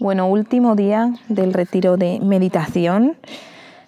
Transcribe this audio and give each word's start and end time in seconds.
Bueno, 0.00 0.28
último 0.28 0.76
día 0.76 1.12
del 1.28 1.52
retiro 1.52 1.96
de 1.96 2.20
meditación. 2.20 3.16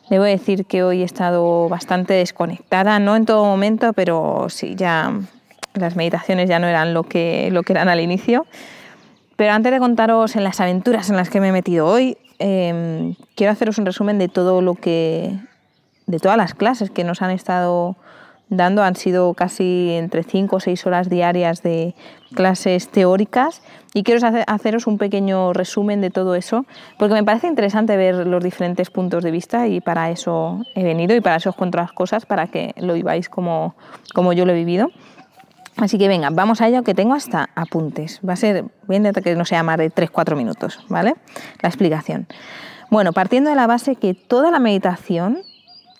Debo 0.08 0.24
decir 0.24 0.66
que 0.66 0.82
hoy 0.82 1.02
he 1.02 1.04
estado 1.04 1.68
bastante 1.68 2.14
desconectada, 2.14 2.98
no 2.98 3.14
en 3.14 3.26
todo 3.26 3.44
momento, 3.44 3.92
pero 3.92 4.46
sí, 4.48 4.74
ya 4.74 5.12
las 5.74 5.94
meditaciones 5.94 6.48
ya 6.48 6.58
no 6.58 6.66
eran 6.66 6.94
lo 6.94 7.04
que, 7.04 7.50
lo 7.52 7.62
que 7.62 7.74
eran 7.74 7.88
al 7.88 8.00
inicio. 8.00 8.44
Pero 9.36 9.52
antes 9.52 9.70
de 9.70 9.78
contaros 9.78 10.34
en 10.34 10.42
las 10.42 10.60
aventuras 10.60 11.10
en 11.10 11.16
las 11.16 11.30
que 11.30 11.40
me 11.40 11.50
he 11.50 11.52
metido 11.52 11.86
hoy, 11.86 12.18
em, 12.40 13.14
quiero 13.36 13.52
haceros 13.52 13.78
un 13.78 13.86
resumen 13.86 14.18
de 14.18 14.26
todo 14.28 14.62
lo 14.62 14.74
que. 14.74 15.38
de 16.08 16.18
todas 16.18 16.36
las 16.36 16.54
clases 16.54 16.90
que 16.90 17.04
nos 17.04 17.22
han 17.22 17.30
estado 17.30 17.94
dando. 18.50 18.82
Han 18.82 18.96
sido 18.96 19.32
casi 19.34 19.92
entre 19.92 20.22
5 20.22 20.56
o 20.56 20.60
6 20.60 20.86
horas 20.86 21.08
diarias 21.08 21.62
de 21.62 21.94
clases 22.34 22.88
teóricas 22.88 23.62
y 23.94 24.02
quiero 24.02 24.26
haceros 24.46 24.86
un 24.86 24.98
pequeño 24.98 25.52
resumen 25.52 26.00
de 26.00 26.10
todo 26.10 26.34
eso 26.34 26.64
porque 26.98 27.14
me 27.14 27.24
parece 27.24 27.48
interesante 27.48 27.96
ver 27.96 28.26
los 28.26 28.44
diferentes 28.44 28.90
puntos 28.90 29.24
de 29.24 29.30
vista 29.30 29.66
y 29.66 29.80
para 29.80 30.10
eso 30.10 30.64
he 30.74 30.84
venido 30.84 31.16
y 31.16 31.20
para 31.20 31.36
eso 31.36 31.50
os 31.50 31.56
cuento 31.56 31.78
las 31.78 31.92
cosas 31.92 32.26
para 32.26 32.46
que 32.46 32.74
lo 32.76 32.94
viváis 32.94 33.28
como, 33.28 33.74
como 34.14 34.32
yo 34.32 34.44
lo 34.44 34.52
he 34.52 34.56
vivido. 34.56 34.90
Así 35.76 35.96
que 35.96 36.08
venga, 36.08 36.28
vamos 36.30 36.60
a 36.60 36.68
ello 36.68 36.82
que 36.82 36.94
tengo 36.94 37.14
hasta 37.14 37.48
apuntes. 37.54 38.20
Va 38.26 38.34
a 38.34 38.36
ser, 38.36 38.64
voy 38.86 38.96
a 38.96 38.98
intentar 38.98 39.22
que 39.22 39.34
no 39.34 39.46
sea 39.46 39.62
más 39.62 39.78
de 39.78 39.90
3-4 39.90 40.36
minutos, 40.36 40.84
¿vale? 40.88 41.14
La 41.62 41.68
explicación. 41.68 42.26
Bueno, 42.90 43.12
partiendo 43.12 43.50
de 43.50 43.56
la 43.56 43.66
base 43.66 43.96
que 43.96 44.14
toda 44.14 44.50
la 44.50 44.58
meditación 44.58 45.38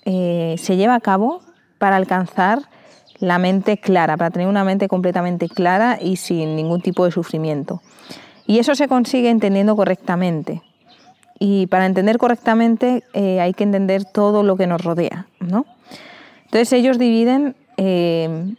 eh, 0.04 0.56
se 0.58 0.76
lleva 0.76 0.96
a 0.96 1.00
cabo 1.00 1.40
para 1.80 1.96
alcanzar 1.96 2.60
la 3.20 3.38
mente 3.38 3.78
clara, 3.78 4.18
para 4.18 4.30
tener 4.30 4.48
una 4.48 4.64
mente 4.64 4.86
completamente 4.86 5.48
clara 5.48 5.98
y 6.00 6.16
sin 6.16 6.54
ningún 6.54 6.82
tipo 6.82 7.06
de 7.06 7.10
sufrimiento. 7.10 7.80
Y 8.46 8.58
eso 8.58 8.74
se 8.74 8.86
consigue 8.86 9.30
entendiendo 9.30 9.74
correctamente. 9.76 10.62
Y 11.38 11.68
para 11.68 11.86
entender 11.86 12.18
correctamente 12.18 13.02
eh, 13.14 13.40
hay 13.40 13.54
que 13.54 13.64
entender 13.64 14.04
todo 14.04 14.42
lo 14.42 14.56
que 14.56 14.66
nos 14.66 14.84
rodea. 14.84 15.26
¿no? 15.40 15.64
Entonces 16.44 16.70
ellos 16.74 16.98
dividen, 16.98 17.56
eh, 17.78 18.54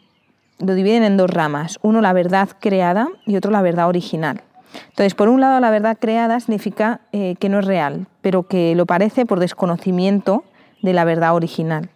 lo 0.58 0.74
dividen 0.74 1.04
en 1.04 1.16
dos 1.16 1.30
ramas. 1.30 1.78
Uno 1.84 2.02
la 2.02 2.14
verdad 2.14 2.50
creada 2.60 3.08
y 3.28 3.36
otro 3.36 3.52
la 3.52 3.62
verdad 3.62 3.88
original. 3.88 4.42
Entonces, 4.90 5.14
por 5.14 5.30
un 5.30 5.42
lado, 5.42 5.60
la 5.60 5.70
verdad 5.70 5.98
creada 6.00 6.40
significa 6.40 7.02
eh, 7.12 7.36
que 7.38 7.50
no 7.50 7.60
es 7.60 7.66
real, 7.66 8.08
pero 8.22 8.48
que 8.48 8.74
lo 8.74 8.86
parece 8.88 9.26
por 9.26 9.40
desconocimiento 9.40 10.44
de 10.82 10.94
la 10.94 11.04
verdad 11.04 11.36
original. 11.36 11.90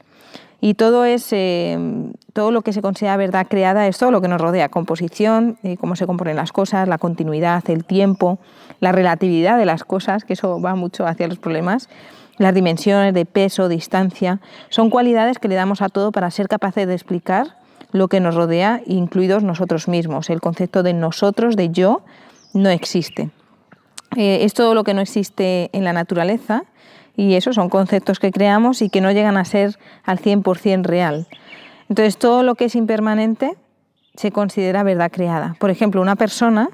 Y 0.65 0.73
todo, 0.73 1.05
es, 1.05 1.27
todo 2.33 2.49
lo 2.49 2.63
que 2.63 2.73
se 2.73 2.81
considera 2.81 3.17
verdad 3.17 3.45
creada 3.47 3.85
es 3.85 3.99
todo 3.99 4.09
lo 4.09 4.19
que 4.19 4.27
nos 4.27 4.41
rodea, 4.41 4.67
composición, 4.67 5.59
eh, 5.61 5.77
cómo 5.77 5.95
se 5.95 6.07
componen 6.07 6.37
las 6.37 6.51
cosas, 6.51 6.87
la 6.87 6.97
continuidad, 6.97 7.63
el 7.69 7.85
tiempo, 7.85 8.39
la 8.79 8.91
relatividad 8.91 9.59
de 9.59 9.65
las 9.65 9.83
cosas, 9.83 10.23
que 10.23 10.33
eso 10.33 10.59
va 10.59 10.73
mucho 10.73 11.05
hacia 11.05 11.27
los 11.27 11.37
problemas, 11.37 11.87
las 12.39 12.55
dimensiones 12.55 13.13
de 13.13 13.25
peso, 13.27 13.69
distancia, 13.69 14.39
son 14.69 14.89
cualidades 14.89 15.37
que 15.37 15.49
le 15.49 15.53
damos 15.53 15.83
a 15.83 15.89
todo 15.89 16.11
para 16.11 16.31
ser 16.31 16.47
capaces 16.47 16.87
de 16.87 16.95
explicar 16.95 17.59
lo 17.91 18.07
que 18.07 18.19
nos 18.19 18.33
rodea, 18.33 18.81
incluidos 18.87 19.43
nosotros 19.43 19.87
mismos. 19.87 20.31
El 20.31 20.41
concepto 20.41 20.81
de 20.81 20.93
nosotros, 20.93 21.55
de 21.57 21.69
yo, 21.69 22.01
no 22.55 22.71
existe. 22.71 23.29
Eh, 24.17 24.39
es 24.41 24.55
todo 24.55 24.73
lo 24.73 24.83
que 24.83 24.95
no 24.95 25.01
existe 25.01 25.69
en 25.73 25.83
la 25.83 25.93
naturaleza 25.93 26.63
y 27.15 27.35
esos 27.35 27.55
son 27.55 27.69
conceptos 27.69 28.19
que 28.19 28.31
creamos 28.31 28.81
y 28.81 28.89
que 28.89 29.01
no 29.01 29.11
llegan 29.11 29.37
a 29.37 29.45
ser 29.45 29.77
al 30.03 30.19
100% 30.19 30.83
real. 30.83 31.27
Entonces, 31.89 32.17
todo 32.17 32.43
lo 32.43 32.55
que 32.55 32.65
es 32.65 32.75
impermanente 32.75 33.55
se 34.15 34.31
considera 34.31 34.83
verdad 34.83 35.11
creada. 35.11 35.55
Por 35.59 35.69
ejemplo, 35.69 36.01
una 36.01 36.15
persona, 36.15 36.69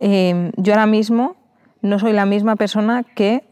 eh, 0.00 0.50
yo 0.56 0.72
ahora 0.72 0.86
mismo 0.86 1.36
no 1.82 1.98
soy 1.98 2.12
la 2.12 2.26
misma 2.26 2.56
persona 2.56 3.02
que 3.02 3.44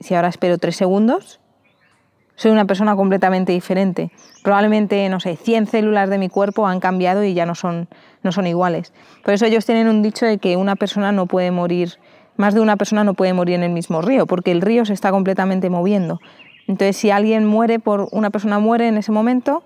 si 0.00 0.14
ahora 0.14 0.28
espero 0.28 0.58
tres 0.58 0.76
segundos, 0.76 1.40
soy 2.36 2.52
una 2.52 2.66
persona 2.66 2.94
completamente 2.94 3.52
diferente. 3.52 4.12
Probablemente, 4.44 5.08
no 5.08 5.18
sé, 5.18 5.36
100 5.36 5.66
células 5.66 6.08
de 6.08 6.18
mi 6.18 6.28
cuerpo 6.28 6.68
han 6.68 6.78
cambiado 6.78 7.24
y 7.24 7.34
ya 7.34 7.46
no 7.46 7.56
son, 7.56 7.88
no 8.22 8.30
son 8.30 8.46
iguales. 8.46 8.92
Por 9.24 9.34
eso 9.34 9.44
ellos 9.44 9.66
tienen 9.66 9.88
un 9.88 10.02
dicho 10.02 10.24
de 10.24 10.38
que 10.38 10.56
una 10.56 10.76
persona 10.76 11.10
no 11.10 11.26
puede 11.26 11.50
morir 11.50 11.98
más 12.38 12.54
de 12.54 12.60
una 12.60 12.76
persona 12.76 13.04
no 13.04 13.14
puede 13.14 13.34
morir 13.34 13.56
en 13.56 13.64
el 13.64 13.72
mismo 13.72 14.00
río, 14.00 14.26
porque 14.26 14.52
el 14.52 14.62
río 14.62 14.86
se 14.86 14.94
está 14.94 15.10
completamente 15.10 15.68
moviendo. 15.68 16.20
Entonces, 16.68 16.96
si 16.96 17.10
alguien 17.10 17.44
muere 17.44 17.80
por 17.80 18.08
una 18.12 18.30
persona 18.30 18.60
muere 18.60 18.88
en 18.88 18.96
ese 18.96 19.10
momento 19.10 19.64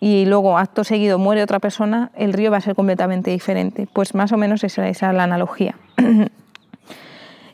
y 0.00 0.26
luego 0.26 0.58
acto 0.58 0.82
seguido 0.82 1.18
muere 1.18 1.42
otra 1.42 1.60
persona, 1.60 2.10
el 2.16 2.32
río 2.32 2.50
va 2.50 2.56
a 2.56 2.60
ser 2.60 2.74
completamente 2.74 3.30
diferente. 3.30 3.88
Pues 3.92 4.14
más 4.14 4.32
o 4.32 4.36
menos 4.36 4.64
esa, 4.64 4.88
es 4.88 5.00
la 5.00 5.22
analogía. 5.22 5.76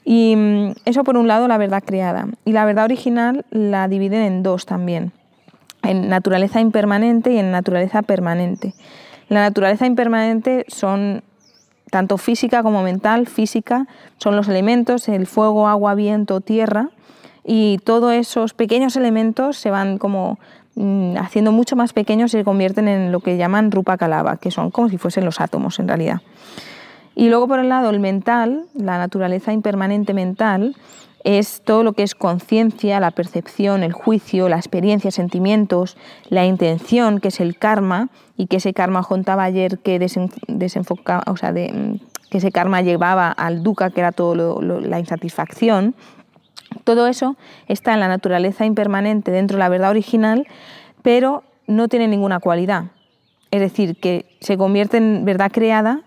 y 0.05 0.35
mm, 0.35 0.73
eso 0.87 1.05
por 1.05 1.19
un 1.19 1.29
lado 1.29 1.47
la 1.47 1.59
verdad 1.59 1.83
creada. 1.85 2.29
Y 2.47 2.53
la 2.53 2.65
verdad 2.65 2.85
original 2.85 3.45
la 3.51 3.87
dividen 3.89 4.23
en 4.23 4.43
dos 4.43 4.65
también, 4.65 5.13
en 5.83 6.09
naturaleza 6.09 6.61
impermanente 6.61 7.33
y 7.33 7.39
en 7.39 7.51
naturaleza 7.51 8.01
permanente. 8.01 8.73
La 9.29 9.41
naturaleza 9.41 9.87
impermanente 9.87 10.65
son 10.69 11.23
tanto 11.91 12.19
física 12.19 12.63
como 12.63 12.83
mental, 12.83 13.27
física, 13.27 13.87
son 14.19 14.37
los 14.37 14.49
elementos, 14.49 15.09
el 15.09 15.27
fuego, 15.27 15.69
agua, 15.69 15.95
viento, 15.95 16.41
tierra, 16.41 16.91
y 17.45 17.79
todos 17.85 18.13
esos 18.13 18.55
pequeños 18.55 18.97
elementos 18.97 19.59
se 19.59 19.71
van 19.71 19.99
como 19.99 20.39
mm, 20.75 21.17
haciendo 21.19 21.53
mucho 21.53 21.77
más 21.77 21.93
pequeños 21.93 22.33
y 22.35 22.39
se 22.39 22.45
convierten 22.45 22.89
en 22.89 23.13
lo 23.13 23.21
que 23.21 23.37
llaman 23.37 23.71
rupa 23.71 23.97
calava, 23.99 24.39
que 24.39 24.51
son 24.51 24.71
como 24.71 24.89
si 24.89 24.99
fuesen 24.99 25.25
los 25.25 25.41
átomos 25.41 25.79
en 25.79 25.89
realidad. 25.89 26.23
Y 27.15 27.29
luego 27.29 27.47
por 27.47 27.61
el 27.61 27.69
lado 27.69 27.91
el 27.91 28.01
mental, 28.01 28.65
la 28.75 28.99
naturaleza 28.99 29.53
impermanente 29.53 30.15
mental, 30.15 30.75
es 31.25 31.63
todo 31.65 31.83
lo 31.83 31.95
que 31.95 32.03
es 32.03 32.15
conciencia, 32.15 33.01
la 33.01 33.11
percepción, 33.11 33.83
el 33.83 33.93
juicio, 33.93 34.49
la 34.51 34.57
experiencia, 34.57 35.11
sentimientos, 35.11 35.97
la 36.29 36.45
intención, 36.45 37.19
que 37.19 37.29
es 37.29 37.41
el 37.41 37.59
karma, 37.59 38.11
y 38.37 38.47
que 38.47 38.57
ese 38.57 38.75
karma 38.75 39.03
contaba 39.03 39.45
ayer 39.45 39.79
que 39.79 39.99
desenfoca, 39.99 41.23
o 41.27 41.37
sea, 41.37 41.53
de, 41.53 41.99
que 42.31 42.39
ese 42.39 42.53
karma 42.53 42.83
llevaba 42.83 43.31
al 43.31 43.63
dukkha, 43.63 43.91
que 43.91 44.01
era 44.01 44.13
todo 44.13 44.61
la 44.61 44.99
insatisfacción. 44.99 45.95
Todo 46.85 47.07
eso 47.07 47.37
está 47.69 47.95
en 47.95 48.01
la 48.01 48.09
naturaleza 48.09 48.67
impermanente 48.67 49.31
dentro 49.31 49.57
de 49.57 49.61
la 49.61 49.69
verdad 49.71 49.91
original, 49.91 50.47
pero 51.03 51.43
no 51.67 51.89
tiene 51.89 52.07
ninguna 52.07 52.41
cualidad. 52.41 52.87
Es 53.51 53.61
decir, 53.61 53.97
que 53.97 54.37
se 54.41 54.59
convierte 54.59 54.99
en 54.99 55.25
verdad 55.25 55.51
creada 55.53 56.03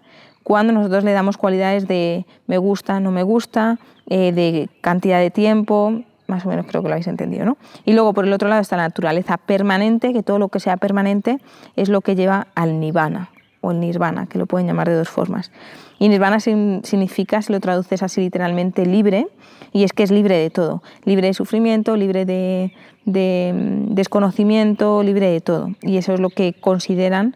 cuando 0.48 0.72
nosotros 0.72 1.04
le 1.04 1.12
damos 1.12 1.36
cualidades 1.36 1.90
de 1.90 2.26
me 2.46 2.58
gusta, 2.58 3.02
no 3.02 3.12
me 3.12 3.22
gusta, 3.22 3.80
eh, 4.10 4.32
de 4.32 4.70
cantidad 4.80 5.20
de 5.20 5.30
tiempo, 5.30 6.04
más 6.28 6.46
o 6.46 6.48
menos 6.48 6.66
creo 6.68 6.82
que 6.82 6.88
lo 6.88 6.94
habéis 6.94 7.08
entendido, 7.08 7.44
¿no? 7.44 7.58
Y 7.84 7.92
luego 7.92 8.14
por 8.14 8.24
el 8.24 8.32
otro 8.32 8.48
lado 8.48 8.62
está 8.62 8.78
la 8.78 8.84
naturaleza 8.84 9.36
permanente, 9.36 10.14
que 10.14 10.24
todo 10.24 10.40
lo 10.40 10.48
que 10.48 10.62
sea 10.62 10.78
permanente 10.78 11.40
es 11.76 11.90
lo 11.90 12.00
que 12.00 12.16
lleva 12.16 12.48
al 12.56 12.80
nirvana 12.80 13.30
o 13.60 13.72
el 13.72 13.82
nirvana, 13.82 14.28
que 14.28 14.38
lo 14.38 14.46
pueden 14.46 14.68
llamar 14.68 14.88
de 14.88 14.96
dos 14.96 15.10
formas. 15.10 15.52
Y 16.00 16.08
nirvana 16.08 16.40
significa, 16.40 17.42
si 17.42 17.52
lo 17.52 17.60
traduces 17.60 18.02
así 18.02 18.22
literalmente, 18.22 18.86
libre, 18.86 19.28
y 19.74 19.84
es 19.84 19.92
que 19.92 20.04
es 20.04 20.12
libre 20.12 20.38
de 20.38 20.50
todo, 20.50 20.82
libre 21.04 21.28
de 21.28 21.34
sufrimiento, 21.34 21.98
libre 21.98 22.24
de, 22.24 22.72
de 23.04 23.52
mm, 23.54 23.96
desconocimiento, 23.96 25.04
libre 25.04 25.30
de 25.30 25.42
todo. 25.42 25.72
Y 25.82 25.98
eso 25.98 26.14
es 26.14 26.22
lo 26.22 26.30
que 26.30 26.54
consideran 26.54 27.36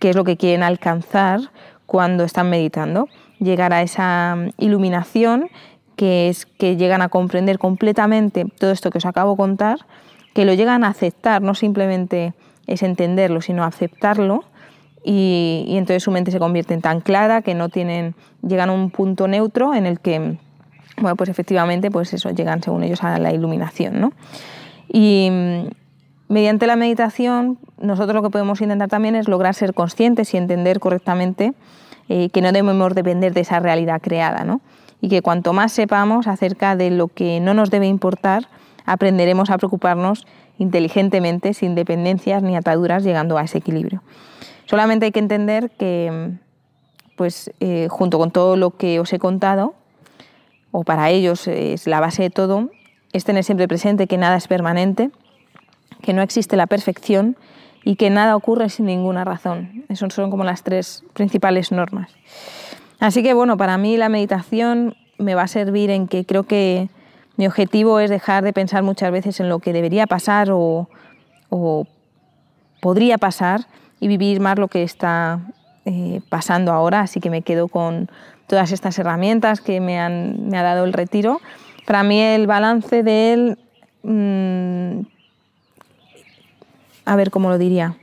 que 0.00 0.08
es 0.08 0.16
lo 0.16 0.24
que 0.24 0.36
quieren 0.36 0.62
alcanzar 0.62 1.52
cuando 1.90 2.22
están 2.22 2.48
meditando, 2.48 3.08
llegar 3.40 3.72
a 3.72 3.82
esa 3.82 4.36
mm, 4.36 4.50
iluminación 4.58 5.50
que 5.96 6.28
es 6.28 6.46
que 6.46 6.76
llegan 6.76 7.02
a 7.02 7.08
comprender 7.08 7.58
completamente 7.58 8.44
todo 8.44 8.70
esto 8.70 8.92
que 8.92 8.98
os 8.98 9.06
acabo 9.06 9.32
de 9.32 9.38
contar, 9.38 9.78
que 10.32 10.44
lo 10.44 10.54
llegan 10.54 10.84
a 10.84 10.88
aceptar, 10.90 11.42
no 11.42 11.56
simplemente 11.56 12.32
es 12.68 12.84
entenderlo, 12.84 13.40
sino 13.40 13.64
aceptarlo 13.64 14.44
y, 15.04 15.64
entonces 15.70 16.04
su 16.04 16.12
mente 16.12 16.30
se 16.30 16.38
convierte 16.38 16.74
en 16.74 16.80
tan 16.80 17.00
clara 17.00 17.42
que 17.42 17.56
no 17.56 17.70
tienen, 17.70 18.14
llegan 18.46 18.70
a 18.70 18.72
un 18.72 18.90
punto 18.90 19.26
neutro 19.26 19.74
en 19.74 19.84
el 19.84 19.98
que, 19.98 20.38
bueno, 20.96 21.16
pues 21.16 21.28
efectivamente, 21.28 21.90
pues 21.90 22.14
eso, 22.14 22.30
llegan 22.30 22.62
según 22.62 22.84
ellos 22.84 23.02
a 23.02 23.18
la 23.18 23.32
iluminación, 23.32 24.00
¿no? 24.00 24.12
Y 24.86 25.28
mm, 25.28 25.79
mediante 26.30 26.66
la 26.66 26.76
meditación, 26.76 27.58
nosotros 27.78 28.14
lo 28.14 28.22
que 28.22 28.30
podemos 28.30 28.62
intentar 28.62 28.88
también 28.88 29.16
es 29.16 29.28
lograr 29.28 29.54
ser 29.54 29.74
conscientes 29.74 30.32
y 30.32 30.38
entender 30.38 30.80
correctamente 30.80 31.52
eh, 32.08 32.30
que 32.30 32.40
no 32.40 32.52
debemos 32.52 32.94
depender 32.94 33.34
de 33.34 33.42
esa 33.42 33.60
realidad 33.60 34.00
creada, 34.00 34.44
¿no? 34.44 34.62
y 35.00 35.08
que 35.08 35.22
cuanto 35.22 35.52
más 35.52 35.72
sepamos 35.72 36.26
acerca 36.26 36.76
de 36.76 36.90
lo 36.90 37.08
que 37.08 37.40
no 37.40 37.54
nos 37.54 37.70
debe 37.70 37.86
importar, 37.86 38.48
aprenderemos 38.84 39.50
a 39.50 39.58
preocuparnos 39.58 40.26
inteligentemente, 40.58 41.54
sin 41.54 41.74
dependencias 41.74 42.42
ni 42.42 42.56
ataduras, 42.56 43.02
llegando 43.02 43.38
a 43.38 43.42
ese 43.42 43.58
equilibrio. 43.58 44.02
Solamente 44.66 45.06
hay 45.06 45.12
que 45.12 45.20
entender 45.20 45.70
que, 45.70 46.32
pues, 47.16 47.50
eh, 47.60 47.88
junto 47.90 48.18
con 48.18 48.30
todo 48.30 48.56
lo 48.56 48.76
que 48.76 49.00
os 49.00 49.12
he 49.12 49.18
contado, 49.18 49.74
o 50.70 50.84
para 50.84 51.10
ellos 51.10 51.48
es 51.48 51.86
la 51.86 52.00
base 52.00 52.22
de 52.22 52.30
todo, 52.30 52.68
es 53.12 53.24
tener 53.24 53.42
siempre 53.42 53.66
presente 53.66 54.06
que 54.06 54.18
nada 54.18 54.36
es 54.36 54.48
permanente, 54.48 55.10
que 56.02 56.12
no 56.12 56.22
existe 56.22 56.56
la 56.56 56.66
perfección 56.66 57.36
y 57.84 57.96
que 57.96 58.10
nada 58.10 58.36
ocurre 58.36 58.68
sin 58.68 58.86
ninguna 58.86 59.24
razón. 59.24 59.84
Esas 59.88 60.12
son 60.12 60.30
como 60.30 60.44
las 60.44 60.62
tres 60.62 61.04
principales 61.14 61.72
normas. 61.72 62.10
Así 62.98 63.22
que 63.22 63.32
bueno, 63.32 63.56
para 63.56 63.78
mí 63.78 63.96
la 63.96 64.08
meditación 64.08 64.94
me 65.18 65.34
va 65.34 65.42
a 65.42 65.48
servir 65.48 65.90
en 65.90 66.06
que 66.06 66.24
creo 66.24 66.44
que 66.44 66.88
mi 67.36 67.46
objetivo 67.46 68.00
es 68.00 68.10
dejar 68.10 68.44
de 68.44 68.52
pensar 68.52 68.82
muchas 68.82 69.10
veces 69.10 69.40
en 69.40 69.48
lo 69.48 69.60
que 69.60 69.72
debería 69.72 70.06
pasar 70.06 70.50
o, 70.52 70.88
podría 72.80 73.18
pasar 73.18 73.66
y 73.98 74.08
vivir 74.08 74.40
más 74.40 74.58
lo 74.58 74.68
que 74.68 74.82
está 74.82 75.40
eh, 75.86 76.20
pasando 76.28 76.72
ahora. 76.72 77.00
Así 77.00 77.20
que 77.20 77.30
me 77.30 77.42
quedo 77.42 77.68
con 77.68 78.10
todas 78.46 78.72
estas 78.72 78.98
herramientas 78.98 79.60
que 79.60 79.80
me, 79.80 79.98
han, 79.98 80.54
ha 80.54 80.62
dado 80.62 80.84
el 80.84 80.92
retiro. 80.92 81.40
Para 81.86 82.02
mí 82.02 82.20
el 82.20 82.46
balance 82.46 83.02
de 83.02 83.32
él, 83.32 83.58
mm, 84.02 85.06
a 87.04 87.16
ver 87.16 87.30
cómo 87.30 87.48
lo 87.48 87.58
diría. 87.58 87.96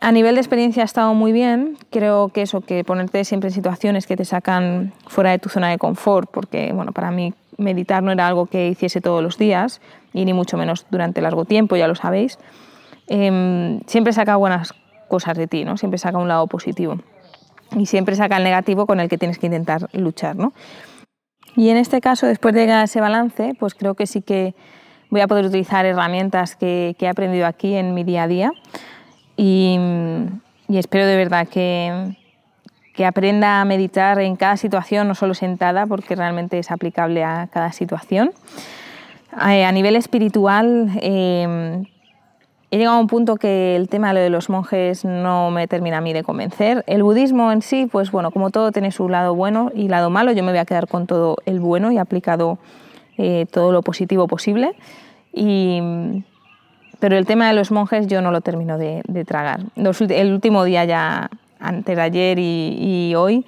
A 0.00 0.12
nivel 0.12 0.34
de 0.34 0.42
experiencia 0.42 0.82
ha 0.82 0.84
estado 0.84 1.14
muy 1.14 1.32
bien. 1.32 1.78
Creo 1.90 2.28
que 2.28 2.42
eso, 2.42 2.60
que 2.60 2.84
ponerte 2.84 3.24
siempre 3.24 3.48
en 3.48 3.54
situaciones 3.54 4.06
que 4.06 4.16
te 4.16 4.26
sacan 4.26 4.92
fuera 5.06 5.30
de 5.30 5.38
tu 5.38 5.48
zona 5.48 5.70
de 5.70 5.78
confort, 5.78 6.30
porque 6.30 6.72
bueno, 6.74 6.92
para 6.92 7.10
mí 7.10 7.32
meditar 7.56 8.02
no 8.02 8.12
era 8.12 8.26
algo 8.26 8.46
que 8.46 8.68
hiciese 8.68 9.00
todos 9.00 9.22
los 9.22 9.38
días 9.38 9.80
y 10.12 10.24
ni 10.24 10.32
mucho 10.32 10.56
menos 10.56 10.86
durante 10.90 11.22
largo 11.22 11.44
tiempo, 11.44 11.76
ya 11.76 11.88
lo 11.88 11.94
sabéis. 11.94 12.38
Em, 13.06 13.80
siempre 13.86 14.12
saca 14.12 14.36
buenas 14.36 14.74
cosas 15.08 15.36
de 15.36 15.46
ti, 15.46 15.64
¿no? 15.64 15.76
Siempre 15.76 15.98
saca 15.98 16.18
un 16.18 16.28
lado 16.28 16.46
positivo 16.46 16.98
y 17.76 17.86
siempre 17.86 18.16
saca 18.16 18.36
el 18.36 18.44
negativo 18.44 18.86
con 18.86 19.00
el 19.00 19.08
que 19.08 19.18
tienes 19.18 19.38
que 19.38 19.46
intentar 19.46 19.88
luchar, 19.92 20.36
¿no? 20.36 20.52
Y 21.56 21.68
en 21.68 21.76
este 21.76 22.00
caso, 22.00 22.26
después 22.26 22.54
de 22.54 22.62
llegar 22.62 22.80
a 22.80 22.84
ese 22.84 23.00
balance, 23.00 23.54
pues 23.58 23.74
creo 23.74 23.94
que 23.94 24.06
sí 24.06 24.22
que 24.22 24.54
voy 25.14 25.20
a 25.20 25.28
poder 25.28 25.46
utilizar 25.46 25.86
herramientas 25.86 26.56
que, 26.56 26.96
que 26.98 27.06
he 27.06 27.08
aprendido 27.08 27.46
aquí 27.46 27.76
en 27.76 27.94
mi 27.94 28.02
día 28.02 28.24
a 28.24 28.26
día 28.26 28.52
y, 29.36 29.78
espero 30.68 31.06
de 31.06 31.14
verdad 31.14 31.46
que, 31.46 32.16
que, 32.94 33.06
aprenda 33.06 33.60
a 33.60 33.64
meditar 33.64 34.18
en 34.18 34.34
cada 34.34 34.56
situación, 34.56 35.06
no 35.06 35.14
solo 35.14 35.34
sentada, 35.34 35.86
porque 35.86 36.16
realmente 36.16 36.58
es 36.58 36.72
aplicable 36.72 37.22
a 37.22 37.48
cada 37.52 37.70
situación. 37.70 38.32
Eh, 39.48 39.64
a 39.64 39.70
nivel 39.70 39.94
espiritual, 39.94 40.90
eh, 41.00 41.84
he 42.72 42.78
llegado 42.78 42.96
a 42.96 43.00
un 43.00 43.06
punto 43.06 43.36
que 43.36 43.76
el 43.76 43.88
tema 43.88 44.12
de 44.14 44.30
los 44.30 44.50
monjes 44.50 45.04
no 45.04 45.52
me 45.52 45.68
termina 45.68 45.98
a 45.98 46.00
mí 46.00 46.12
de 46.12 46.24
convencer. 46.24 46.82
El 46.88 47.04
budismo 47.04 47.52
en 47.52 47.62
sí, 47.62 47.86
pues 47.86 48.10
bueno, 48.10 48.32
como 48.32 48.50
todo 48.50 48.72
tiene 48.72 48.90
su 48.90 49.08
lado 49.08 49.36
bueno 49.36 49.70
y 49.72 49.86
lado 49.86 50.10
malo, 50.10 50.32
yo 50.32 50.42
me 50.42 50.50
voy 50.50 50.58
a 50.58 50.64
quedar 50.64 50.88
con 50.88 51.06
todo 51.06 51.36
el 51.46 51.60
bueno 51.60 51.92
y 51.92 51.98
aplicado 51.98 52.58
eh, 53.16 53.46
todo 53.50 53.70
lo 53.70 53.82
positivo 53.82 54.26
posible. 54.26 54.74
Y, 55.34 55.80
pero 57.00 57.16
el 57.16 57.26
tema 57.26 57.48
de 57.48 57.54
los 57.54 57.70
monjes 57.70 58.06
yo 58.06 58.22
no 58.22 58.30
lo 58.30 58.40
termino 58.40 58.78
de, 58.78 59.02
tragar. 59.26 59.60
el 59.76 60.32
último 60.32 60.64
día 60.64 60.84
ya, 60.84 61.28
antes 61.58 61.96
de 61.96 62.02
ayer 62.02 62.38
y, 62.38 63.14
hoy, 63.16 63.44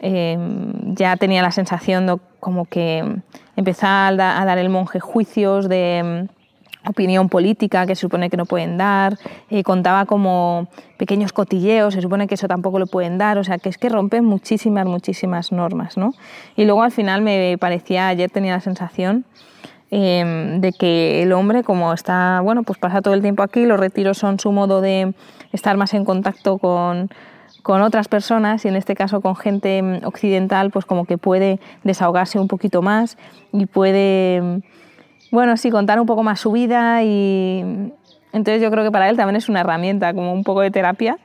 em, 0.00 0.94
ya 0.94 1.16
tenía 1.16 1.42
la 1.42 1.52
sensación 1.52 2.06
de 2.06 2.16
como 2.40 2.64
que 2.64 3.04
empezaba 3.56 4.08
a 4.08 4.44
dar 4.44 4.58
el 4.58 4.70
monje 4.70 4.98
juicios 4.98 5.68
de 5.68 5.98
em, 5.98 6.28
opinión 6.86 7.28
política 7.28 7.86
que 7.86 7.94
se 7.94 8.02
supone 8.02 8.28
que 8.28 8.36
no 8.36 8.44
pueden 8.44 8.76
dar, 8.76 9.18
eh, 9.50 9.62
contaba 9.62 10.04
como 10.04 10.68
pequeños 10.98 11.32
cotilleos, 11.32 11.94
se 11.94 12.02
supone 12.02 12.26
que 12.26 12.34
eso 12.34 12.48
tampoco 12.48 12.78
lo 12.78 12.86
pueden 12.86 13.18
dar, 13.18 13.38
o 13.38 13.44
sea, 13.44 13.58
que 13.58 13.68
es 13.68 13.78
que 13.78 13.88
rompen 13.88 14.24
muchísimas, 14.24 14.86
muchísimas 14.86 15.52
normas, 15.52 15.96
¿no? 15.96 16.12
Y 16.56 16.64
luego 16.64 16.82
al 16.82 16.92
final 16.92 17.22
me 17.22 17.56
parecía, 17.58 18.08
ayer 18.08 18.30
tenía 18.30 18.52
la 18.52 18.60
sensación 18.60 19.24
Em, 19.96 20.60
de 20.60 20.72
que 20.72 21.22
el 21.22 21.32
hombre, 21.32 21.62
como 21.62 21.92
está, 21.92 22.40
bueno, 22.42 22.64
pues 22.64 22.80
pasa 22.80 23.00
todo 23.00 23.14
el 23.14 23.22
tiempo 23.22 23.44
aquí, 23.44 23.64
los 23.64 23.78
retiros 23.78 24.18
son 24.18 24.40
su 24.40 24.50
modo 24.50 24.80
de 24.80 25.14
estar 25.52 25.76
más 25.76 25.94
en 25.94 26.04
contacto 26.04 26.58
con, 26.58 27.10
con 27.62 27.80
otras 27.80 28.08
personas 28.08 28.64
y 28.64 28.68
en 28.68 28.74
este 28.74 28.96
caso 28.96 29.20
con 29.20 29.36
gente 29.36 29.78
em, 29.78 30.00
occidental, 30.02 30.72
pues 30.72 30.84
como 30.84 31.04
que 31.04 31.16
puede 31.16 31.60
desahogarse 31.84 32.40
un 32.40 32.48
poquito 32.48 32.82
más 32.82 33.16
y 33.52 33.66
puede, 33.66 34.34
em, 34.34 34.62
bueno, 35.30 35.56
sí, 35.56 35.70
contar 35.70 36.00
un 36.00 36.06
poco 36.06 36.24
más 36.24 36.40
su 36.40 36.50
vida 36.50 37.04
y 37.04 37.92
entonces 38.32 38.60
yo 38.60 38.72
creo 38.72 38.82
que 38.82 38.90
para 38.90 39.08
él 39.08 39.16
también 39.16 39.36
es 39.36 39.48
una 39.48 39.60
herramienta, 39.60 40.12
como 40.12 40.32
un 40.32 40.42
poco 40.42 40.62
de 40.62 40.72
terapia. 40.72 41.18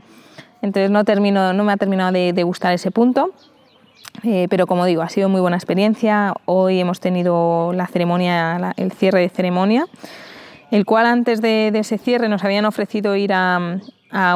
Entonces 0.61 0.91
no, 0.91 1.03
termino, 1.05 1.53
no 1.53 1.63
me 1.63 1.71
ha 1.71 1.77
terminado 1.77 2.11
de, 2.11 2.33
de 2.33 2.43
gustar 2.43 2.73
ese 2.73 2.91
punto. 2.91 3.31
Eh, 4.23 4.47
pero 4.49 4.67
como 4.67 4.85
digo, 4.85 5.01
ha 5.01 5.09
sido 5.09 5.29
muy 5.29 5.41
buena 5.41 5.57
experiencia. 5.57 6.33
Hoy 6.45 6.79
hemos 6.79 6.99
tenido 6.99 7.71
la 7.73 7.87
ceremonia, 7.87 8.73
el 8.75 8.91
cierre 8.91 9.21
de 9.21 9.29
ceremonia, 9.29 9.85
el 10.71 10.85
cual 10.85 11.05
antes 11.05 11.41
de, 11.41 11.71
ese 11.73 11.97
cierre 11.97 12.29
nos 12.29 12.43
habían 12.43 12.65
ofrecido 12.65 13.15
ir 13.15 13.33
a, 13.33 13.79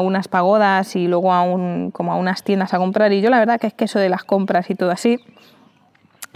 unas 0.02 0.28
pagodas 0.28 0.96
y 0.96 1.08
luego 1.08 1.34
a, 1.34 1.42
un, 1.42 1.90
como 1.92 2.14
a 2.14 2.16
unas 2.16 2.44
tiendas 2.44 2.74
a 2.74 2.78
comprar. 2.78 3.12
Y 3.12 3.22
yo 3.22 3.30
la 3.30 3.40
verdad 3.40 3.60
que 3.60 3.68
es 3.68 3.74
que 3.74 3.86
eso 3.86 4.00
de 4.00 4.10
las 4.10 4.24
compras 4.24 4.70
y 4.70 4.76
todo 4.76 4.92
así, 4.92 5.20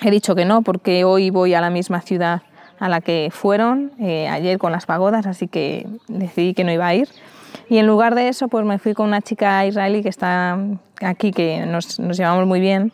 he 0.04 0.12
dicho 0.12 0.36
que 0.36 0.46
no, 0.46 0.62
porque 0.62 1.04
hoy 1.06 1.30
voy 1.30 1.54
a 1.54 1.62
la 1.62 1.70
misma 1.70 2.02
ciudad 2.02 2.42
a 2.80 2.90
la 2.90 3.02
que 3.02 3.30
fueron 3.32 3.92
eh, 4.00 4.28
ayer 4.28 4.58
con 4.58 4.72
las 4.72 4.86
pagodas, 4.86 5.26
así 5.26 5.48
que 5.48 5.88
decidí 6.08 6.54
que 6.54 6.64
no 6.64 6.72
iba 6.72 6.88
a 6.88 6.96
ir. 6.96 7.08
Y 7.70 7.78
en 7.78 7.88
lugar 7.88 8.16
de 8.16 8.30
eso, 8.30 8.48
pues 8.48 8.66
me 8.66 8.80
fui 8.80 8.94
con 8.94 9.08
una 9.08 9.22
chica 9.22 9.66
israelí 9.66 10.04
que 10.04 10.10
está 10.10 10.58
aquí, 11.02 11.32
que 11.32 11.66
nos, 11.66 12.00
nos 12.00 12.18
llevamos 12.18 12.48
muy 12.48 12.60
bien 12.60 12.92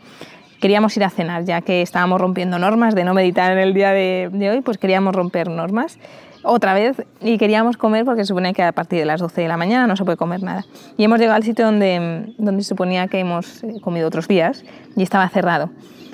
queríamos 0.63 0.95
ir 0.95 1.03
a 1.03 1.09
cenar, 1.09 1.44
ya 1.44 1.59
que 1.59 1.81
estábamos 1.81 2.21
rompiendo 2.21 2.57
normas 2.57 2.95
de 2.95 3.03
no 3.03 3.13
meditar 3.13 3.51
en 3.51 3.57
el 3.57 3.73
día 3.73 3.91
de, 3.91 4.50
hoy, 4.50 4.61
pues 4.61 4.77
queríamos 4.77 5.13
romper 5.13 5.50
normas 5.50 6.00
otra 6.41 6.73
vez 6.73 7.03
y 7.19 7.38
queríamos 7.38 7.75
comer 7.75 8.05
porque 8.05 8.21
se 8.21 8.27
supone 8.27 8.53
que 8.53 8.63
a 8.63 8.71
partir 8.71 9.00
de 9.00 9.03
las 9.03 9.19
12 9.19 9.41
de 9.41 9.50
la 9.50 9.57
mañana 9.57 9.88
no 9.88 9.97
se 9.97 10.05
puede 10.05 10.15
comer 10.15 10.41
nada. 10.41 10.63
Y 10.95 11.03
hemos 11.03 11.19
llegado 11.19 11.35
al 11.35 11.44
sitio 11.44 11.65
donde, 11.65 12.33
donde 12.38 12.63
se 12.63 12.69
suponía 12.69 13.09
que 13.09 13.19
hemos 13.19 13.61
eh, 13.65 13.81
comido 13.81 14.07
otros 14.07 14.29
días 14.29 14.63
y 14.95 15.03
estaba 15.03 15.27
cerrado. 15.27 15.69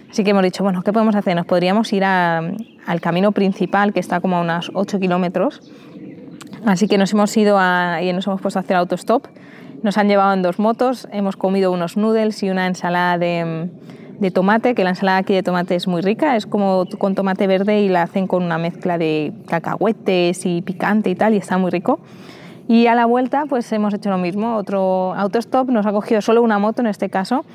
Así 0.10 0.24
que 0.24 0.32
hemos 0.32 0.42
dicho, 0.42 0.64
bueno, 0.64 0.82
¿qué 0.82 0.92
podemos 0.92 1.14
hacer? 1.14 1.36
Nos 1.36 1.46
podríamos 1.46 1.94
ir 1.94 2.04
al 2.04 3.02
camino 3.02 3.32
principal 3.32 3.94
que 3.94 4.00
está 4.00 4.20
como 4.20 4.38
a 4.38 4.42
unos 4.42 4.72
8 4.74 5.00
kilómetros. 5.00 5.62
Así 6.66 6.88
que 6.88 6.98
nos 6.98 7.14
hemos 7.14 7.36
ido 7.38 7.58
y 8.02 8.14
nos 8.14 8.28
hemos 8.28 8.42
puesto 8.42 8.60
a 8.60 8.62
hacer 8.62 8.76
autostop. 8.76 9.28
Nos 9.82 9.98
han 9.98 10.08
llevado 10.08 10.34
en 10.34 10.42
dos 10.42 10.60
motos, 10.60 11.08
hemos 11.12 11.38
comido 11.38 11.72
unos 11.72 11.96
noodles 11.96 12.44
y 12.44 12.50
una 12.50 12.68
ensalada 12.68 13.18
de, 13.18 13.70
de 14.20 14.32
tomate, 14.32 14.76
que 14.76 14.84
la 14.84 14.90
ensalada 14.90 15.20
aquí 15.20 15.34
de 15.34 15.42
tomate 15.42 15.76
es 15.76 15.88
muy 15.88 16.02
rica, 16.02 16.36
es 16.36 16.46
como 16.46 16.86
con 16.98 17.16
tomate 17.16 17.48
verde 17.48 17.80
y 17.82 17.88
la 17.88 18.04
hacen 18.04 18.28
con 18.28 18.44
una 18.44 18.58
mezcla 18.58 18.98
de 18.98 19.32
cacahuetes 19.48 20.46
y 20.46 20.62
picante 20.62 21.10
y 21.10 21.16
tal, 21.16 21.34
y 21.34 21.38
está 21.38 21.58
muy 21.58 21.72
rico. 21.72 22.00
Y 22.68 22.88
a 22.88 22.96
la 22.96 23.06
vuelta 23.06 23.46
pues 23.48 23.72
hemos 23.72 23.94
hecho 23.94 24.10
lo 24.10 24.18
mismo, 24.18 24.58
otro 24.58 25.14
autostop, 25.16 25.70
nos 25.70 25.86
ha 25.86 25.92
cogido 25.92 26.22
solo 26.22 26.42
una 26.42 26.60
moto 26.60 26.82
en 26.82 26.88
este 26.88 27.10
caso, 27.10 27.46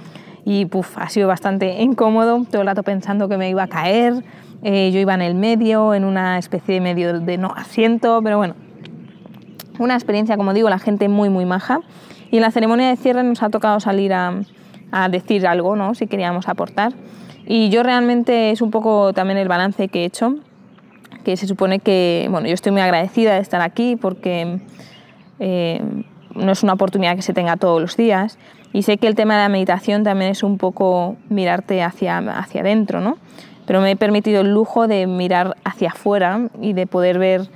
y 0.47 0.65
puff, 0.65 0.97
ha 0.97 1.11
sido 1.11 1.29
bastante 1.29 1.83
incómodo, 1.83 2.45
todo 2.51 2.63
el 2.63 2.69
rato 2.69 2.83
pensando 2.83 3.29
que 3.29 3.37
me 3.37 3.51
iba 3.51 3.65
a 3.65 3.69
caer, 3.69 4.25
eh, 4.63 4.91
yo 4.93 4.99
iba 4.99 5.13
en 5.13 5.23
el 5.23 5.35
medio, 5.35 5.93
en 5.93 6.05
una 6.05 6.39
especie 6.39 6.77
de 6.77 6.81
medio 6.81 7.21
de 7.21 7.37
no 7.37 7.53
asiento, 7.55 8.21
pero 8.23 8.39
bueno, 8.39 8.55
una 9.79 9.95
experiencia, 9.95 10.37
como 10.37 10.53
digo, 10.55 10.69
la 10.69 10.79
gente 10.79 11.09
muy, 11.09 11.29
muy 11.29 11.45
maja. 11.45 11.81
Y 12.31 12.37
en 12.37 12.43
la 12.43 12.51
ceremonia 12.51 12.89
de 12.89 12.97
cierre 12.97 13.23
nos 13.23 13.43
ha 13.43 13.51
tocado 13.51 13.81
salir 13.81 14.13
a, 14.13 14.35
decir 15.11 15.47
algo, 15.47 15.75
¿no? 15.75 15.95
si 15.95 16.07
queríamos 16.07 16.49
aportar. 16.49 16.93
Y 17.47 17.69
yo 17.69 17.83
realmente 17.83 18.51
es 18.51 18.63
un 18.63 18.71
poco 18.71 19.13
también 19.13 19.39
el 19.39 19.49
balance 19.49 19.89
que 19.89 20.03
he 20.03 20.05
hecho, 20.05 20.37
que 21.25 21.37
se 21.37 21.47
supone 21.47 21.81
que, 21.81 22.29
bueno, 22.31 22.47
yo 22.47 22.55
estoy 22.55 22.71
muy 22.71 22.81
agradecida 22.81 23.35
de 23.35 23.41
estar 23.41 23.61
aquí 23.61 23.97
porque 23.97 24.61
eh, 25.41 25.83
no 26.35 26.53
es 26.53 26.63
una 26.63 26.75
oportunidad 26.75 27.17
que 27.17 27.23
se 27.23 27.33
tenga 27.33 27.57
todos 27.57 27.81
los 27.81 27.97
días. 27.97 28.39
Y 28.73 28.83
sé 28.83 28.99
que 28.99 29.07
el 29.07 29.15
tema 29.15 29.35
de 29.37 29.43
la 29.43 29.49
meditación 29.49 30.05
también 30.05 30.31
es 30.31 30.43
un 30.43 30.59
poco 30.59 31.17
mirarte 31.29 31.83
hacia, 31.83 32.19
hacia 32.19 32.61
adentro, 32.61 33.01
¿no? 33.01 33.19
Pero 33.67 33.81
me 33.81 33.93
he 33.93 33.97
permitido 33.97 34.43
el 34.43 34.53
lujo 34.53 34.87
de 34.89 35.07
mirar 35.07 35.57
hacia 35.65 35.91
afuera 35.91 36.49
y 36.61 36.73
de 36.73 36.87
poder 36.87 37.19
ver 37.19 37.49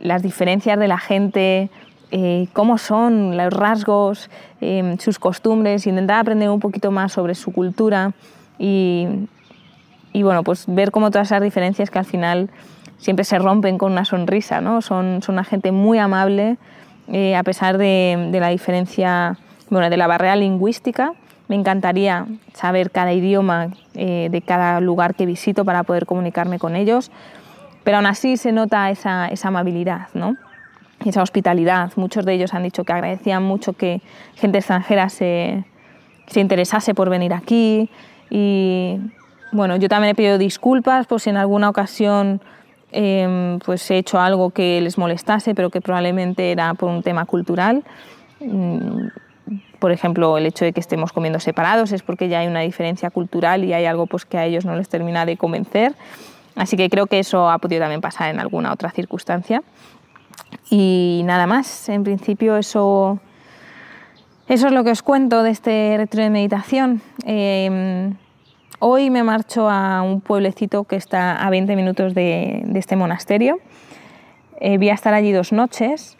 las 0.00 0.22
diferencias 0.22 0.78
de 0.78 0.88
la 0.88 0.98
gente, 0.98 1.70
eh, 2.10 2.46
cómo 2.52 2.78
son 2.78 3.36
los 3.36 3.52
rasgos, 3.52 4.30
eh, 4.60 4.96
sus 4.98 5.18
costumbres, 5.18 5.86
intentar 5.86 6.20
aprender 6.20 6.50
un 6.50 6.60
poquito 6.60 6.90
más 6.90 7.12
sobre 7.12 7.34
su 7.34 7.52
cultura 7.52 8.12
y, 8.58 9.26
bueno, 10.14 10.44
pues 10.44 10.64
ver 10.68 10.90
cómo 10.90 11.10
todas 11.10 11.28
esas 11.28 11.42
diferencias 11.42 11.90
que 11.90 11.98
al 11.98 12.04
final 12.04 12.50
siempre 12.98 13.24
se 13.24 13.38
rompen 13.38 13.78
con 13.78 13.92
una 13.92 14.04
sonrisa, 14.04 14.60
¿no? 14.60 14.80
Son, 14.80 15.22
son 15.22 15.34
una 15.34 15.44
gente 15.44 15.72
muy 15.72 15.98
amable, 15.98 16.56
eh, 17.08 17.36
a 17.36 17.42
pesar 17.42 17.76
de, 17.78 18.30
la 18.32 18.48
diferencia, 18.48 19.36
bueno, 19.68 19.90
de 19.90 19.96
la 19.96 20.06
barrera 20.06 20.36
lingüística, 20.36 21.12
Me 21.46 21.56
encantaría 21.56 22.26
saber 22.54 22.90
cada 22.90 23.12
idioma 23.12 23.68
eh, 23.94 24.28
de 24.30 24.40
cada 24.40 24.80
lugar 24.80 25.14
que 25.14 25.26
visito 25.26 25.66
para 25.66 25.82
poder 25.82 26.06
comunicarme 26.06 26.58
con 26.58 26.74
ellos, 26.74 27.10
pero 27.84 27.98
aún 27.98 28.06
así 28.06 28.36
se 28.36 28.52
nota 28.52 28.90
esa, 28.90 29.28
esa 29.28 29.48
amabilidad, 29.48 30.08
¿no? 30.14 30.36
esa 31.04 31.22
hospitalidad. 31.22 31.92
Muchos 31.96 32.24
de 32.24 32.34
ellos 32.34 32.54
han 32.54 32.62
dicho 32.62 32.84
que 32.84 32.92
agradecían 32.92 33.42
mucho 33.42 33.74
que 33.74 34.00
gente 34.36 34.58
extranjera 34.58 35.08
se, 35.08 35.64
se 36.26 36.40
interesase 36.40 36.94
por 36.94 37.10
venir 37.10 37.34
aquí 37.34 37.90
y 38.30 38.98
bueno, 39.52 39.76
yo 39.76 39.88
también 39.88 40.12
he 40.12 40.14
pedido 40.14 40.38
disculpas 40.38 41.06
por 41.06 41.20
si 41.20 41.30
en 41.30 41.36
alguna 41.36 41.68
ocasión 41.68 42.40
em, 42.90 43.58
pues 43.60 43.88
he 43.90 43.98
hecho 43.98 44.18
algo 44.18 44.50
que 44.50 44.80
les 44.80 44.98
molestase, 44.98 45.54
pero 45.54 45.70
que 45.70 45.80
probablemente 45.80 46.50
era 46.50 46.74
por 46.74 46.88
un 46.88 47.02
tema 47.02 47.24
cultural. 47.24 47.84
Mm, 48.40 49.08
por 49.78 49.92
ejemplo, 49.92 50.38
el 50.38 50.46
hecho 50.46 50.64
de 50.64 50.72
que 50.72 50.80
estemos 50.80 51.12
comiendo 51.12 51.38
separados 51.38 51.92
es 51.92 52.02
porque 52.02 52.28
ya 52.28 52.40
hay 52.40 52.46
una 52.46 52.60
diferencia 52.60 53.10
cultural 53.10 53.64
y 53.64 53.74
hay 53.74 53.84
algo 53.84 54.06
pues, 54.06 54.24
que 54.24 54.38
a 54.38 54.44
ellos 54.46 54.64
no 54.64 54.74
les 54.74 54.88
termina 54.88 55.26
de 55.26 55.36
convencer. 55.36 55.94
Así 56.56 56.76
que 56.76 56.88
creo 56.88 57.06
que 57.06 57.18
eso 57.18 57.50
ha 57.50 57.58
podido 57.58 57.80
también 57.80 58.00
pasar 58.00 58.30
en 58.30 58.40
alguna 58.40 58.72
otra 58.72 58.90
circunstancia. 58.90 59.62
Y 60.70 61.22
nada 61.24 61.46
más, 61.46 61.88
en 61.88 62.04
principio 62.04 62.56
eso, 62.56 63.18
eso 64.48 64.66
es 64.66 64.72
lo 64.72 64.84
que 64.84 64.90
os 64.90 65.02
cuento 65.02 65.42
de 65.42 65.50
este 65.50 65.94
retiro 65.96 66.22
de 66.22 66.30
meditación. 66.30 67.02
Em, 67.24 68.16
hoy 68.78 69.10
me 69.10 69.22
marcho 69.22 69.68
a 69.68 70.02
un 70.02 70.20
pueblecito 70.20 70.84
que 70.84 70.96
está 70.96 71.44
a 71.44 71.50
20 71.50 71.76
minutos 71.76 72.14
de, 72.14 72.64
este 72.74 72.96
monasterio. 72.96 73.58
Eh, 74.60 74.78
voy 74.78 74.90
a 74.90 74.94
estar 74.94 75.12
allí 75.14 75.32
dos 75.32 75.52
noches 75.52 76.16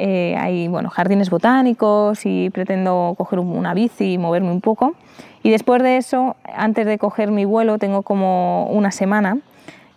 eh, 0.00 0.36
hay 0.38 0.68
bueno, 0.68 0.90
jardines 0.90 1.28
botánicos 1.28 2.24
y 2.24 2.50
pretendo 2.50 3.14
coger 3.18 3.40
una 3.40 3.74
bici 3.74 4.12
y 4.12 4.18
moverme 4.18 4.52
un 4.52 4.60
poco. 4.60 4.94
Y 5.42 5.50
después 5.50 5.82
de 5.82 5.96
eso, 5.96 6.36
antes 6.44 6.86
de 6.86 6.98
coger 6.98 7.32
mi 7.32 7.44
vuelo, 7.44 7.78
tengo 7.78 8.02
como 8.02 8.66
una 8.66 8.92
semana 8.92 9.38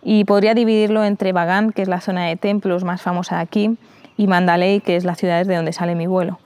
y 0.02 0.24
podría 0.24 0.54
dividirlo 0.54 1.04
entre 1.04 1.32
Bagán, 1.32 1.72
que 1.72 1.82
es 1.82 1.88
la 1.88 2.00
zona 2.00 2.26
de 2.26 2.36
templos 2.36 2.84
más 2.84 3.02
famosa 3.02 3.40
aquí, 3.40 3.76
y 4.16 4.26
Mandalay, 4.26 4.80
que 4.80 4.96
es 4.96 5.04
la 5.04 5.14
ciudad 5.14 5.44
de 5.44 5.56
donde 5.56 5.72
sale 5.72 5.94
mi 5.94 6.06
vuelo. 6.06 6.38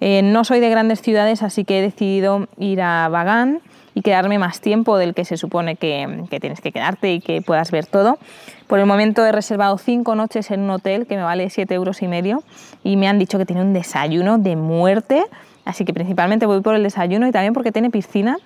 Eh, 0.00 0.22
no 0.22 0.44
soy 0.44 0.60
de 0.60 0.70
grandes 0.70 1.02
ciudades, 1.02 1.42
así 1.42 1.64
que 1.64 1.78
he 1.78 1.82
decidido 1.82 2.48
ir 2.58 2.80
a 2.80 3.08
Bagán 3.08 3.60
y 3.94 4.02
quedarme 4.02 4.38
más 4.38 4.60
tiempo 4.60 4.96
del 4.96 5.14
que 5.14 5.24
se 5.24 5.36
supone 5.36 5.76
que, 5.76 6.26
tienes 6.40 6.60
que 6.60 6.72
quedarte 6.72 7.12
y 7.12 7.20
que 7.20 7.42
puedas 7.42 7.70
ver 7.70 7.86
todo. 7.86 8.18
Por 8.66 8.78
el 8.78 8.86
momento 8.86 9.24
he 9.26 9.32
reservado 9.32 9.76
cinco 9.78 10.14
noches 10.14 10.50
en 10.50 10.60
un 10.60 10.70
hotel 10.70 11.06
que 11.06 11.16
me 11.16 11.22
vale 11.22 11.50
siete 11.50 11.74
euros 11.74 12.02
y 12.02 12.08
medio 12.08 12.42
y 12.84 12.96
me 12.96 13.08
han 13.08 13.18
dicho 13.18 13.36
que 13.36 13.46
tiene 13.46 13.62
un 13.62 13.72
desayuno 13.72 14.38
de 14.38 14.56
muerte, 14.56 15.24
así 15.64 15.84
que 15.84 15.92
principalmente 15.92 16.46
voy 16.46 16.60
por 16.60 16.74
el 16.74 16.82
desayuno 16.82 17.26
y 17.26 17.32
también 17.32 17.52
porque 17.52 17.72
tiene 17.72 17.90
piscina, 17.90 18.38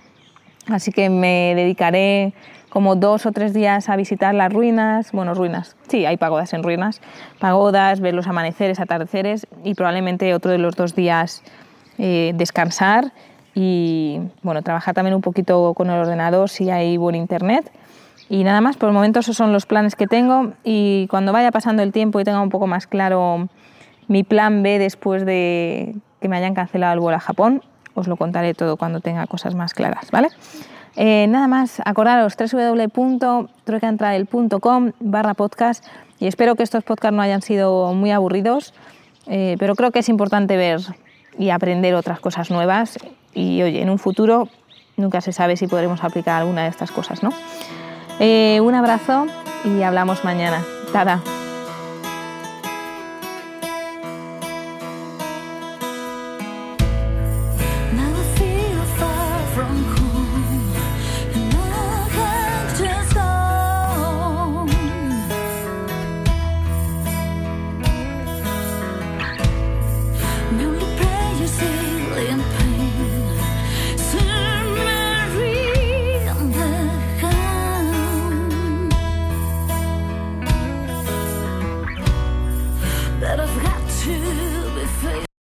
así 0.69 0.93
que 0.93 1.11
me 1.11 1.55
dedicaré 1.55 2.33
como 2.69 2.97
dos 2.97 3.25
o 3.25 3.31
tres 3.31 3.55
días 3.55 3.89
a 3.89 3.95
visitar 3.95 4.35
las 4.35 4.53
ruinas, 4.53 5.13
bueno, 5.13 5.35
ruinas, 5.35 5.77
sí, 5.89 6.07
hay 6.07 6.17
pagodas 6.17 6.53
en 6.55 6.65
ruinas, 6.65 7.01
pagodas, 7.39 8.01
ver 8.01 8.15
los 8.15 8.27
amaneceres, 8.27 8.81
atardeceres 8.81 9.47
y 9.63 9.75
probablemente 9.75 10.35
otro 10.35 10.51
de 10.51 10.59
los 10.59 10.75
dos 10.75 10.97
días 10.97 11.45
eh, 11.99 12.33
descansar 12.35 13.13
y 13.55 14.19
bueno, 14.43 14.63
trabajar 14.63 14.95
también 14.95 15.15
un 15.15 15.21
poquito 15.21 15.73
con 15.75 15.89
el 15.89 16.01
ordenador 16.01 16.51
si 16.51 16.71
hay 16.71 16.97
buen 16.97 17.15
internet. 17.15 17.71
Y 18.29 18.43
nada 18.43 18.61
más, 18.61 18.77
por 18.77 18.89
el 18.89 18.95
momento 18.95 19.21
esos 19.21 19.37
son 19.37 19.53
los 19.53 19.67
planes 19.67 19.95
que 19.95 20.09
tengo 20.09 20.55
y 20.65 21.07
cuando 21.11 21.33
vaya 21.33 21.53
pasando 21.53 21.83
el 21.83 21.93
tiempo 21.93 22.19
y 22.19 22.25
tenga 22.25 22.41
un 22.41 22.49
poco 22.49 22.67
más 22.67 22.89
claro 22.89 23.49
mi 24.09 24.25
plan 24.25 24.63
B 24.63 24.79
después 24.79 25.25
de 25.25 25.95
que 26.21 26.29
me 26.29 26.37
hayan 26.37 26.55
cancelado 26.55 26.95
el 26.95 27.01
vuelo 27.01 27.17
a 27.19 27.21
Japón, 27.21 27.63
os 27.95 28.09
lo 28.09 28.17
contaré 28.17 28.55
todo 28.55 28.77
cuando 28.77 29.01
tenga 29.01 29.27
cosas 29.27 29.55
más 29.55 29.73
claras, 29.75 30.11
¿vale? 30.11 30.29
Eh, 30.97 31.27
nada 31.29 31.49
más, 31.49 31.81
acordaros 31.85 32.35
www.troicantrael.com 32.37 34.93
barra 35.01 35.35
podcast 35.35 35.85
y 36.21 36.27
espero 36.27 36.55
que 36.55 36.63
estos 36.63 36.85
podcasts 36.85 37.17
no 37.17 37.23
hayan 37.23 37.43
sido 37.43 37.93
muy 37.95 38.13
aburridos, 38.13 38.73
eh, 39.27 39.57
pero 39.59 39.75
creo 39.75 39.91
que 39.91 39.99
es 40.01 40.09
importante 40.09 40.57
ver 40.57 40.81
y 41.39 41.51
aprender 41.51 41.95
otras 41.95 42.21
cosas 42.21 42.51
nuevas 42.51 42.99
y 43.35 43.63
oye, 43.63 43.83
en 43.83 43.91
un 43.91 43.99
futuro 43.99 44.49
nunca 44.97 45.21
se 45.21 45.33
sabe 45.33 45.57
si 45.57 45.67
podremos 45.67 46.05
aplicar 46.05 46.41
alguna 46.41 46.63
de 46.63 46.69
estas 46.69 46.93
cosas, 46.93 47.23
¿no? 47.23 47.31
Eh, 48.21 48.61
un 48.63 48.75
abrazo 48.75 49.27
y 49.65 49.83
hablamos 49.83 50.25
mañana. 50.25 50.63
Tada. 50.93 51.21